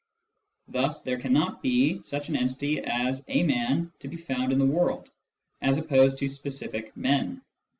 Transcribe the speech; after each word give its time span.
Thus 0.67 1.03
there 1.03 1.19
cannot 1.19 1.61
be 1.61 2.01
such 2.01 2.29
an 2.29 2.35
entity 2.35 2.79
as" 2.79 3.23
a 3.27 3.43
man" 3.43 3.91
to 3.99 4.07
be 4.07 4.17
found 4.17 4.51
in 4.51 4.57
the 4.57 4.65
world, 4.65 5.11
as 5.61 5.77
opposed 5.77 6.17
to 6.17 6.27
specific 6.27 6.97
man. 6.97 7.43